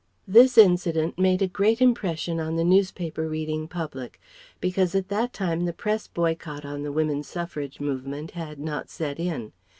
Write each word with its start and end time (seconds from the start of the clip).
This 0.27 0.57
incident 0.57 1.19
made 1.19 1.43
a 1.43 1.47
great 1.47 1.79
impression 1.79 2.39
on 2.39 2.55
the 2.55 2.63
newspaper 2.63 3.29
reading 3.29 3.67
public, 3.67 4.19
because 4.59 4.95
at 4.95 5.09
that 5.09 5.31
time 5.31 5.65
the 5.65 5.73
Press 5.73 6.07
boycott 6.07 6.65
on 6.65 6.81
the 6.81 6.91
Woman 6.91 7.21
Suffrage 7.21 7.79
movement 7.79 8.31
had 8.31 8.57
not 8.59 8.89
set 8.89 9.19
in. 9.19 9.51